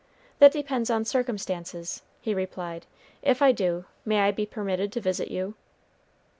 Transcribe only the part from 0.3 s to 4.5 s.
"That depends on circumstances," he replied. "If I do, may I be